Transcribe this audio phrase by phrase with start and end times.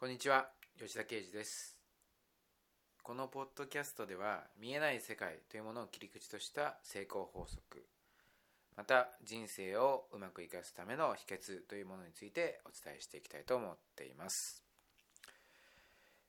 [0.00, 0.46] こんにちは
[0.78, 1.76] 吉田啓二です。
[3.02, 7.84] このポッドキャストでは見えない世界というものを切り口とした成功法則
[8.76, 14.62] また人生をうまく生かすための秘訣というものについてお伝えしていきたいと思っています。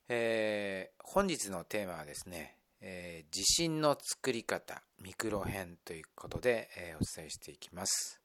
[0.07, 8.19] えー、本日のテーマはですね、えー、地震の作り方ミクロ編ということで、えー、お伝えしていきます。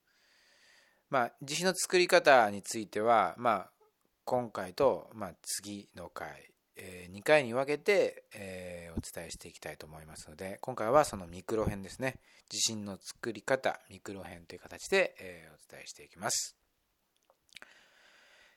[1.11, 3.70] まあ地震の作り方についてはまあ
[4.25, 12.16] 今回と、まあ、次の回、えー、2回に分けて、えー、お伝えしていきたいと思いますので今回はそのミクロ編ですね。
[12.48, 16.56] 地震の作り方ミクロ編という形で、えー、お伝えしていきます。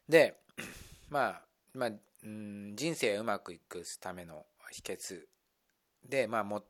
[0.07, 0.39] で
[1.09, 1.41] まあ、
[1.73, 1.89] まあ、
[2.23, 5.21] うん人生うまくいくための秘訣
[6.07, 6.61] で、まあ、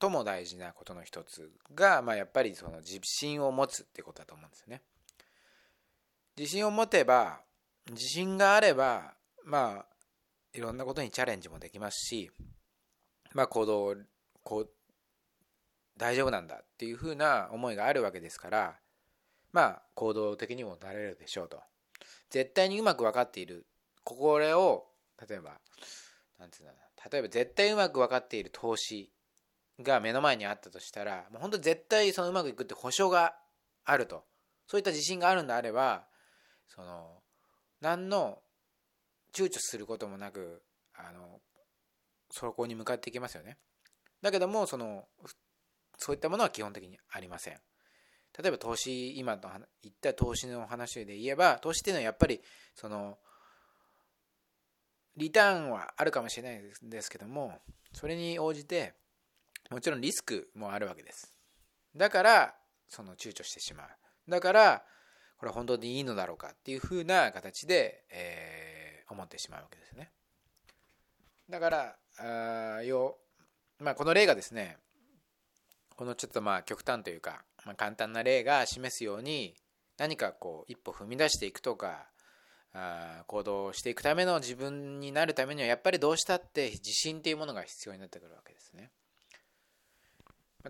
[0.00, 4.82] 最も大事なことの一つが、まあ、やっぱりその自信を持つってことだと思うんですよね。
[6.36, 7.40] 自信を持てば
[7.90, 9.14] 自信があれば、
[9.44, 9.86] まあ、
[10.52, 12.30] いろんなことにチャレンジもできますし、
[13.32, 13.96] まあ、行動、
[14.42, 14.70] こう、
[15.96, 18.76] 大丈夫なんだっていうふうな思いがあるわけですから、
[19.52, 21.60] まあ、行動的にもなれるでしょうと。
[22.30, 23.66] 絶対にうまく分かっている。
[24.04, 24.86] これを、
[25.28, 25.58] 例えば、
[26.38, 26.72] なんていうんだ
[27.10, 29.12] 例えば絶対うまく分かっている投資
[29.80, 33.36] が目の前にあったとしたら、もう本当絶対そのうまくいくって保証が
[33.84, 34.24] あると。
[34.66, 36.06] そういった自信があるんであれば、
[36.66, 37.22] その、
[37.86, 38.38] 何の
[39.32, 40.60] 躊躇することもなく
[40.96, 41.38] あの
[42.32, 43.58] そこに向かっていきますよね。
[44.22, 45.04] だけどもその
[45.96, 47.54] そういったものは基本的にありません。
[48.36, 49.48] 例えば投資今と
[49.84, 52.40] 言った投資の話で言えば投資っていうのはやっぱり
[52.74, 53.18] その
[55.16, 57.60] リターンはあるかもしれないですけども
[57.92, 58.94] それに応じて
[59.70, 61.32] もちろんリスクもあるわけです。
[61.94, 62.54] だから
[62.88, 63.88] その躊躇してしまう。
[64.28, 64.82] だから
[65.38, 70.10] これ本当にいいのだろうかっていうふうな形で、えー、思ってしまうわけですね。
[71.50, 71.96] だから
[72.78, 73.18] あよ、
[73.78, 74.78] まあ、この例がですね
[75.94, 79.54] このちょっとまあ極端というか、まあ、簡単な例が示すように
[79.98, 82.08] 何かこう一歩踏み出していくとか
[82.72, 88.90] あ行動していくための自分になるためにはやっぱりどうしたって自信っていうものが必要になってくるわけですね。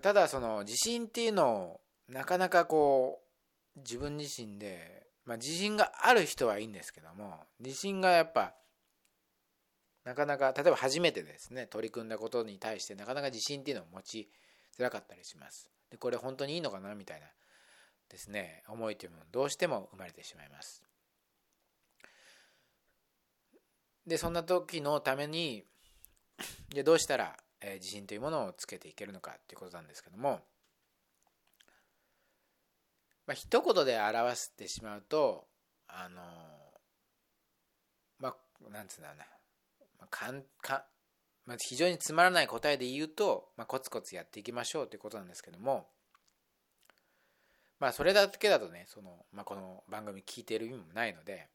[0.03, 3.26] ただその自信っていうのをなかなかこう
[3.77, 8.55] 自分自身で、まあ、自信がある人はいいんですけども自信がやっぱ
[10.05, 14.29] なかなか例えば初めてですね取り組んだことに対してなかなか自信っていうのを持ち
[14.79, 15.71] づらかったりします。
[15.91, 17.27] でこれ本当にいいのかなみたいな
[18.09, 20.85] ですね思いというものどうしても生まれてしまいます。
[24.07, 25.65] でそんな時のために
[26.71, 30.41] でどうしたら、えー、自信というものをつけていけるのかっていうことなんですけども
[33.27, 35.47] まあ一言で表してしまうと
[35.89, 36.23] あの
[38.19, 39.25] まあなんつうんだろうな、
[40.01, 40.85] まあ、かんか
[41.47, 45.87] まあ、非常につまらない答えで言うと、まあ、コツコツやっていきましょうということなんですけども
[47.79, 51.49] まあそれだけだとねその、まあ、この番組聞いている意味もないので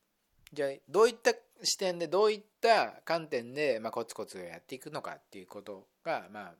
[0.53, 1.31] じゃあどういった
[1.63, 6.53] 視点でどういった観点で、まあ、コツコツやっていくのかっていうことがまあ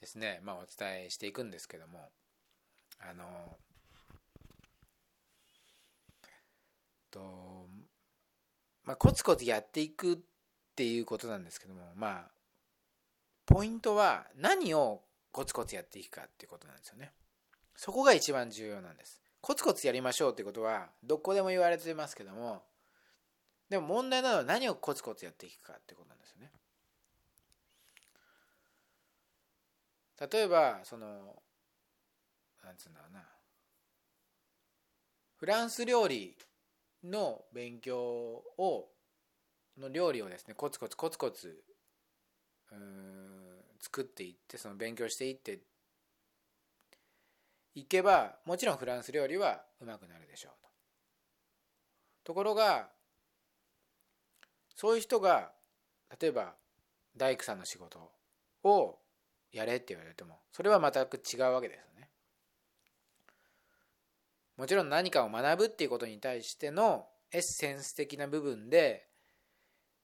[0.00, 1.98] ですね、まあ、お伝えしていくんですけども
[3.00, 3.24] あの
[7.10, 7.68] と
[8.84, 10.18] まあコツコツやっていくっ
[10.76, 12.30] ていうことなんですけどもまあ
[13.46, 15.02] ポイントは何を
[15.32, 17.12] コツコツやっていくかっていうことなんですよね。
[17.76, 19.20] そこが一番重要なんです。
[19.40, 22.62] コツコツやりましょうってことはどこでも言われてますけども
[23.70, 26.50] でも問題なのは何をコツコツやっていくかってことなんですよね。
[30.30, 31.42] 例えばその
[32.64, 33.20] なんつうんだろうな
[35.36, 36.36] フランス料理
[37.04, 38.88] の勉強を
[39.78, 41.64] の料理をですねコツコツコツコツ
[42.72, 43.40] うん
[43.80, 45.60] 作っていってその勉強していって
[47.74, 50.68] いけばもちろんフランス料理はうまくなるでしょうと。
[52.24, 52.90] ところが
[54.76, 55.52] そういう人が
[56.20, 56.54] 例えば
[57.16, 58.10] 大工さんの仕事
[58.64, 58.98] を
[59.52, 61.99] やれって言われてもそれは全く違うわけですよね
[64.60, 69.06] もちろん何かを学ぶっていうことに対してのエッセンス的な部分で、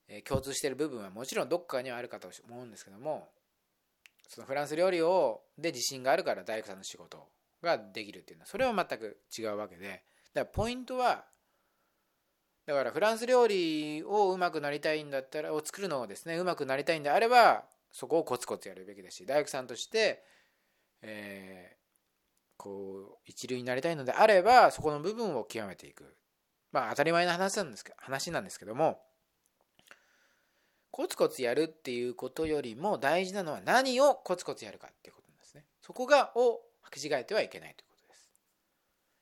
[0.08, 3.28] え共通してる部分はもちろんどっかにはあるかと思うんですけども
[4.28, 7.28] そのフランス料理をで自信があるから大工さんの仕事
[7.60, 11.24] ができるっていうのはそれは全く違うわけでだからポイントは
[12.66, 20.22] だからフランス料理をうまくなりたいんだったらを作るのをですねうまくなりたいんであればそこをコツコツやるべきだし大工さんとして、
[21.02, 21.76] え
[22.66, 26.16] こう一流になりたいのであればそこの部分を極めていく、
[26.72, 28.98] まあ当たり前の話なんですけ話なんですけども
[30.90, 35.64] コツコツやるっていうことよりも大事なのは何をコツコツやるかっていうことなんですね。
[35.80, 36.60] そこがを
[36.90, 38.30] 履き違えてはいけないということです。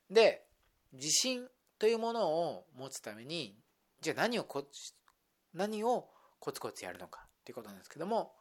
[0.09, 0.45] で
[0.93, 1.47] 自信
[1.77, 3.55] というものを持つために
[4.01, 4.65] じゃあ何をこ
[5.53, 6.07] 何を
[6.39, 8.33] コツコツやるのかっていうことなんですけども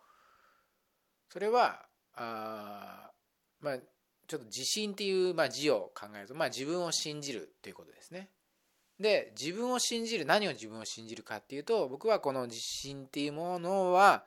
[1.29, 3.11] それはあ
[3.61, 3.79] まあ
[4.27, 8.29] ちょっと自信っていう、まあ、字を考えると、まあ、自分を信じるということですね。
[8.99, 14.25] で自分を信じる何を自分を信じるかっていうと僕はこの自信っていうものは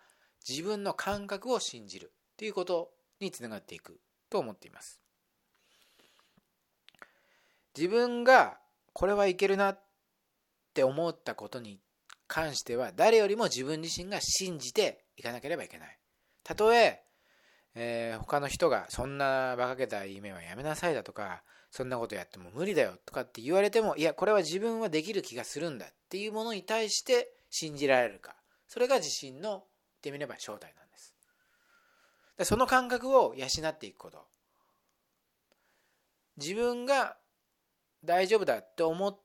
[0.48, 2.92] 自分の感覚を信じるっていうこと
[3.22, 4.00] につながっていく
[4.30, 5.02] と思っています。
[7.78, 8.58] 自分が
[8.94, 9.84] これはいけるなっ
[10.74, 11.80] て思ったことに
[12.28, 15.98] 関しては誰よりも自分自身が信じていかなければいけない。
[16.44, 17.04] たとえ
[17.80, 28.36] えー、他の人がそんな馬鹿げた夢はやめなさいだとかそんなことやっても無理だよとかって言われてもいやこれは自分はできる気がするんだっていうものに対して信じられるか。
[28.68, 29.62] それが自信の言っ
[30.02, 31.16] てみれば正体なんです。
[32.38, 34.26] でその感覚を養っていくこと。
[36.38, 37.18] 自分が
[38.04, 39.20] 大丈夫だって思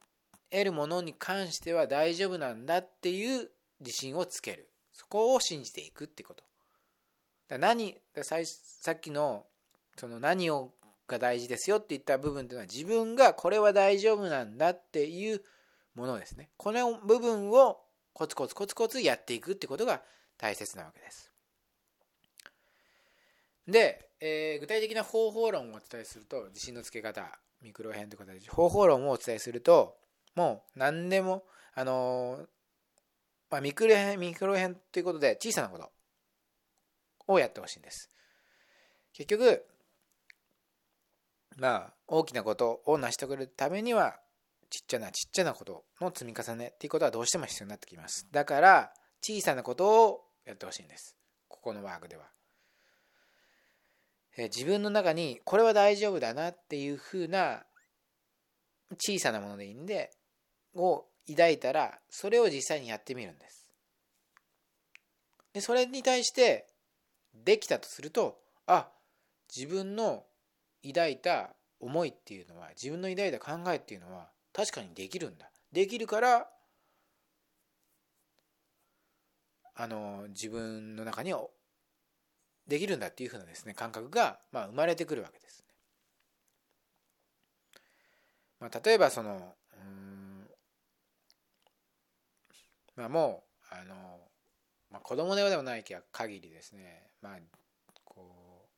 [0.50, 3.50] えるものに関しては大丈夫なんだっていう
[3.80, 4.68] 自信をつける。
[4.92, 6.44] そこを信じていくってこと。
[7.48, 8.36] だ何さ
[8.92, 9.46] っきの
[9.96, 10.72] その何を
[11.12, 15.42] が大事ですよって言った部分というのは自分がこれは大丈夫なんだっていう
[15.94, 16.50] ものですね。
[16.56, 17.80] この部分を
[18.14, 20.02] コツコツコツコツやっていくってことが
[20.38, 21.30] 大切なわけです。
[23.68, 29.96] で、えー、具体的な方法論をお伝えすると自信のつけ方ミクロ編という形で方法論をお伝えすると
[30.34, 32.46] もう何でもあのー、
[33.50, 35.90] まあ、ミクロ編ミクロ編ということで小さなこと。
[37.26, 38.10] をやってほしいんです。
[39.12, 39.66] 結局、
[41.56, 44.16] まあ、大きなことを成し遂げるためには、
[44.70, 48.26] ちっちゃなちっちゃなことの積み重ねっていうことはどうしても必要になってきます。
[48.32, 51.16] だから、小さなことをやってほしいんです。
[51.48, 52.24] ここのワークでは。
[54.36, 57.66] え自分の中にこれは大丈夫だなっていうふうな
[58.98, 60.10] 小さなものでいいんで、
[60.74, 63.68] を抱いたら、それを実際にやってみるんです。
[65.52, 66.66] で、それに対して、
[67.34, 68.88] できたとするとあ
[69.54, 70.24] 自分の
[70.86, 71.50] 抱いた
[71.80, 76.46] 思いっていうのは自分の抱いた考えっていうのは確かにできるんだできるから
[79.74, 81.40] あの自分の中には
[82.66, 85.66] できるんだっていうふうなですね感覚が、まあ、生まれてくるわけですね。
[88.60, 90.48] まあ、例えばそのうん
[92.94, 93.94] まあもうあの、
[94.90, 97.38] まあ、子供ではない限りですねまあ
[98.04, 98.68] こう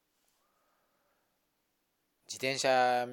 [2.27, 3.07] 自転車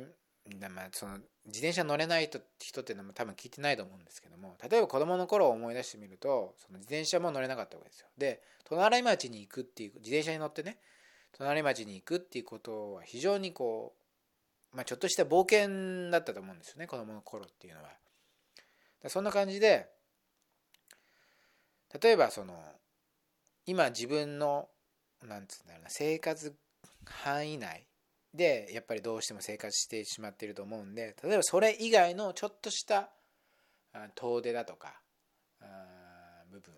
[0.73, 2.29] まあ、その自転車乗れない
[2.59, 8.07] 人っていうのも多分聞いてないと思うんですけども例えば子供の頃を思い出してみるとその自転車も乗れなかったわけですよ。
[8.17, 10.77] で隣町に行くっていう自転車に乗ってね
[11.33, 13.93] 隣町に行くっていうことは非常にこ
[14.73, 17.89] う、まあ、ちょっとした冒険だったと思うんですよね子供の頃っていうのは。
[19.07, 19.89] そんな感じで
[22.01, 22.55] 例えばその
[23.65, 24.69] 今自分の
[25.27, 26.53] なんつうんだろうな生活
[27.05, 27.85] 範囲内
[28.33, 33.09] でやっぱりどうしても生活してしまっていると思うんで例えばそれ以外のちょっとした
[34.15, 34.93] 遠出だとか
[36.51, 36.73] 部分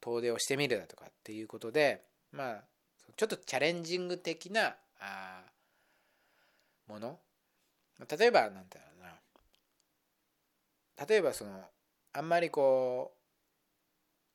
[0.00, 2.64] 遠出をしてみるだとかっていうことでまあ
[3.16, 4.74] ちょっとチャレンジング的な
[6.88, 7.18] もの
[8.18, 9.14] 例えばなんていうのな。
[11.08, 11.60] 例えばその
[12.12, 13.18] あんまりこう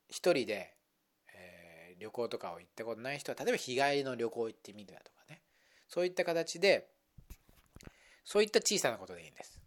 [0.10, 0.74] 一人で
[2.00, 5.42] 旅行とかを行ったことない人は例えば日帰りの旅行行ってみるだとかね
[5.88, 6.88] そういった形で
[8.24, 9.60] そういった小さなことでいいんです。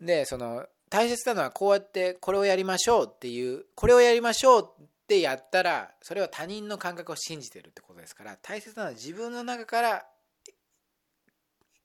[0.00, 10.06] うん、でその大切なのはこうやってこれをやりましょうっていうこれをやりましょうってやったらそれは他人の感覚を信じてるってことですから大切なのは自分の中から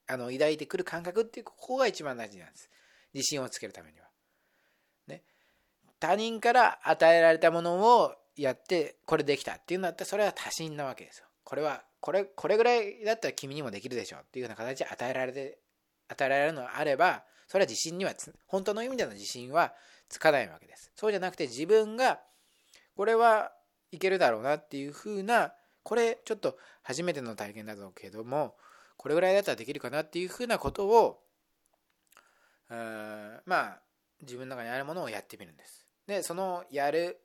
[0.08, 2.70] あの抱いてくる感覚っていうここが一番大事なんです
[3.14, 4.06] 自信をつけるためには。
[6.00, 11.26] 他人から与えられたものをやってこれできたっていうんだったらそれは他信なわけですよ。
[11.44, 15.58] これはこれこれぐらいだったら君にもできるでしょっていうような形で与えられて
[16.08, 18.12] 与えられるのがあればそれは自信には
[18.46, 19.74] 本当の意味での自信は
[20.08, 20.92] つかないわけです。
[20.94, 22.20] そうじゃなくて自分が
[22.96, 23.52] これは
[23.90, 25.52] いけるだろうなっていうふうな
[25.82, 28.54] これちょっと初めての体験だぞけども
[28.96, 31.20] これぐらいだったらできるかなっていうふうなことを
[32.68, 33.80] まあ
[34.20, 35.87] 自分の中にあるものをやってみるんです。
[36.08, 37.20] でそのやる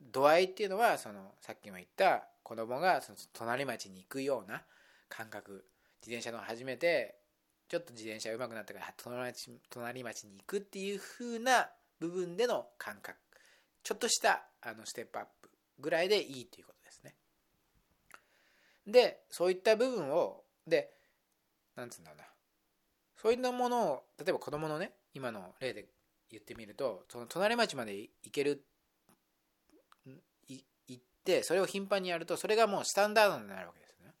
[0.00, 4.62] 度合いっていうのはそのさっきも言った子供がその隣町に行くような
[5.08, 5.64] 感覚。
[6.02, 7.16] 自転車の初めて
[7.68, 11.68] ちょっと自転車上手くなったから隣町隣町に行くっていう風な
[11.98, 13.18] 部分での感覚。
[13.82, 17.14] ちょっとしたあのステップアップぐらいでいいということですね。
[18.86, 20.90] でそういった部分をで
[21.74, 22.24] なんつうんだろうな。
[23.20, 25.86] そういったものを例えば子供のね今の例で
[26.30, 28.64] 言ってみるとその隣町まで行ける
[30.46, 30.62] 行
[30.98, 34.12] ってそれを頻繁にやるとそれがもうスタンダードになるわけですね。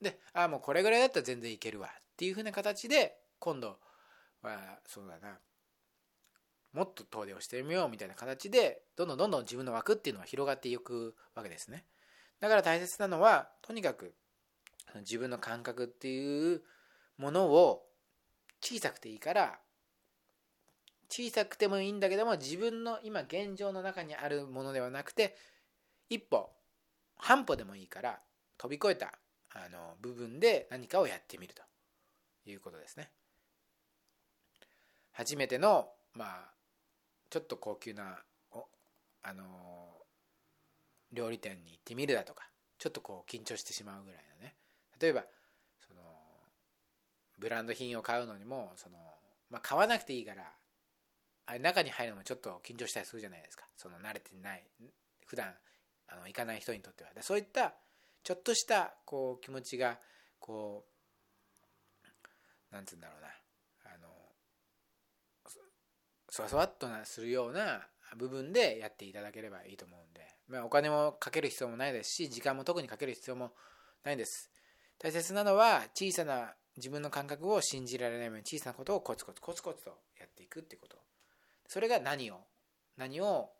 [0.00, 1.88] でああもうこれぐらいだったら全然いけるわ。
[1.88, 3.78] っていうふうな形で今度
[4.42, 5.38] はそうだな
[6.72, 11.84] もっと遠出をしてみようみたいな形でどんどんどんどん自分の枠っていうのは広がっていくわけですね。
[12.40, 14.14] だから大切なのはとにかく
[14.96, 16.62] 自分の感覚っていう
[17.18, 17.82] ものを
[18.60, 19.58] 小さくていいから
[21.08, 25.36] 小さくてもいいんだけども自分の今現状の中にあるものではなくて
[26.08, 26.50] 一歩
[27.16, 28.20] 半歩でもいいから
[28.58, 29.12] 飛び越えた
[29.54, 31.62] あの部分で何かをやってみると
[32.50, 33.10] いうことですね。
[35.12, 36.50] 初めてのまあ
[37.30, 38.18] ちょっと高級な
[39.22, 39.44] あの
[41.12, 42.48] 料理店に行ってみるだとか
[42.78, 44.54] ちょっとこう緊張してしまうぐらいのね
[45.00, 45.24] 例えば
[45.88, 46.00] その
[47.38, 48.98] ブランド品を買うのにもその、
[49.50, 50.44] まあ、買わなくていいから
[51.46, 53.64] あれ中に入るのもちょっと緊張したりするじゃないですか。
[53.76, 54.64] その慣れてない
[55.26, 55.54] 普段
[56.08, 57.10] あの行かない人にとっては。
[57.14, 57.74] でそういった
[58.22, 59.98] ちょっとしたこう気持ちが
[60.40, 60.84] こ
[62.70, 63.28] うなんつうんだろうな。
[63.94, 64.08] あの
[66.28, 67.86] そわそわっとなするような
[68.16, 73.52] 部分でやっていただければいいと思うんで、まあ、お金もかける必要もないですし時間も特にかける必要も
[74.04, 74.50] ないです。
[74.98, 81.05] 大切なのは小さな自分の感覚を信じられないように小さなことをコツコツコツコツとやっていくっていうこと。
[81.68, 82.40] それが何を？
[82.96, 83.50] 何を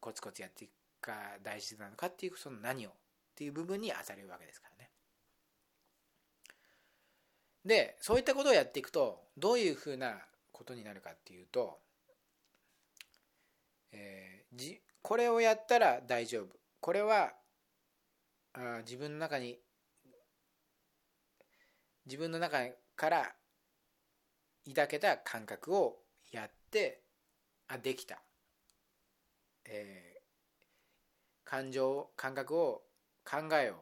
[0.00, 1.12] コツコツやっていくか
[1.42, 2.92] 大事なのかっていうその何をっ
[3.36, 4.90] ていう部分に当たるわけですからね。
[7.64, 10.18] でそういったことをやっていくとどういうふうな
[10.50, 11.78] ことになるかっていうと、
[13.92, 16.46] えー、じこれをやったら大丈夫
[16.80, 17.32] これは
[18.54, 19.58] あ自分の中に
[22.06, 22.58] 自分の中
[22.96, 23.32] から
[24.66, 25.98] 抱けた感覚を
[26.32, 27.02] やって
[27.72, 28.18] あできた、
[29.64, 32.82] えー、感情感覚を
[33.24, 33.76] 考えを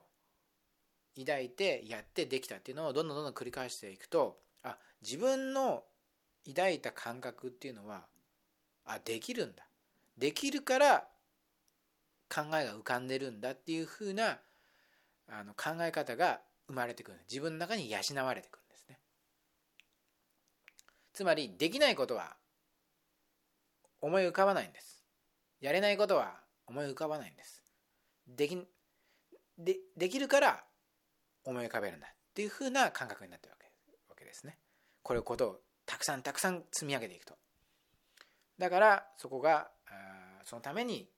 [1.18, 5.82] 抱いてやってできたっていうのをどんどんどんどん繰り返していくとあ自分の
[6.46, 8.04] 抱いた感覚っていうのは
[8.84, 9.64] あできるんだ。
[10.16, 11.04] できるから
[12.28, 14.38] 考えが浮かんでるんだっていうふうな
[15.30, 17.18] あの考え方が生まれてくる。
[17.28, 18.98] 自分の中に養われてくるんですね。
[21.12, 22.36] つまりできないことは
[24.00, 25.04] 思い浮かばないんです。
[25.60, 27.62] やれないことは思い浮かばないんです。
[28.26, 28.56] でき
[29.58, 30.64] でできるから
[31.44, 32.06] 思い浮かべるんだ。
[32.06, 33.52] っていうふうな感覚になってる
[34.08, 34.58] わけですね。
[35.02, 37.34] これをことをたくさんたくさん積み上げていくと。
[38.58, 39.70] だからそこが
[40.44, 41.08] そのために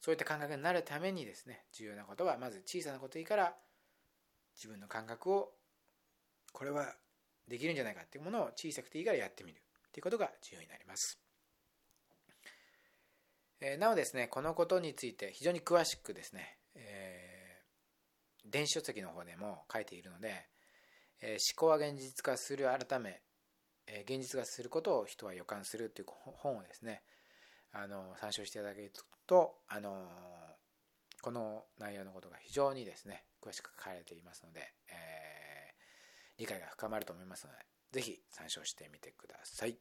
[0.00, 3.54] そういった感覚になるためにですね重要なことはまず小さなこといいから
[4.56, 5.52] 自分の感覚を
[6.52, 6.94] これは
[7.48, 11.18] できるんじゃないかっていうものを小さくていいからやってみるっていうことが重要になります。
[13.60, 20.46] えなおですね、このことについて非常に詳しくですね、えー、電子書籍の方でも書いているので、
[21.20, 23.20] えー、思考は現実化する改め、
[23.86, 27.02] え、現実化することを人は予感するという本をですね、
[27.72, 28.92] あの参照していただける
[29.26, 30.08] と、あの
[31.20, 35.74] この内容のことが非常にですね、詳しく書かれていますので、え
[36.38, 37.58] 理解が深まると思いますので、
[37.92, 39.76] ぜひ参照してみてください。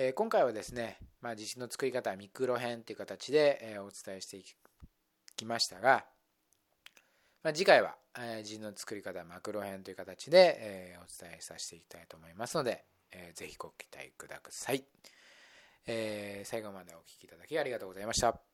[0.00, 4.40] え今回はですね、まあ、地震の作り方はミクロ編という形で、えお伝えして
[5.34, 6.04] きましたが、
[7.42, 14.84] まあ、次回は、え地震の作り方マクロ編という形で、えお伝えさせていきたいと思いますので、えー、ぜひご期待ください、
[15.88, 18.47] え、最後までお聴きいただきありがとうございました。